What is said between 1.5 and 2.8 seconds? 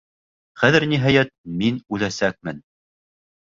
мин үләсәкмен.